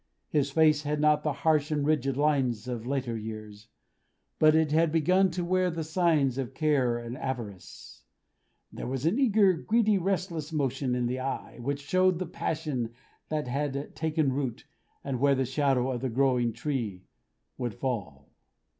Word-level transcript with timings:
His 0.29 0.49
face 0.49 0.81
had 0.81 0.99
not 0.99 1.21
the 1.21 1.31
harsh 1.31 1.69
and 1.69 1.85
rigid 1.85 2.17
lines 2.17 2.67
of 2.67 2.87
later 2.87 3.15
years; 3.15 3.67
but 4.39 4.55
it 4.55 4.71
had 4.71 4.91
begun 4.91 5.29
to 5.29 5.45
wear 5.45 5.69
the 5.69 5.83
signs 5.83 6.39
of 6.39 6.55
care 6.55 6.97
and 6.97 7.15
avarice. 7.15 8.01
There 8.73 8.87
was 8.87 9.05
an 9.05 9.19
eager, 9.19 9.53
greedy, 9.53 9.99
restless 9.99 10.51
motion 10.51 10.95
in 10.95 11.05
the 11.05 11.19
eye, 11.19 11.59
which 11.59 11.81
showed 11.83 12.17
the 12.17 12.25
passion 12.25 12.95
that 13.29 13.47
had 13.47 13.95
taken 13.95 14.33
root, 14.33 14.65
and 15.03 15.19
where 15.19 15.35
the 15.35 15.45
shadow 15.45 15.91
of 15.91 16.01
the 16.01 16.09
growing 16.09 16.51
tree 16.51 17.03
would 17.59 17.75
fall. 17.75 18.27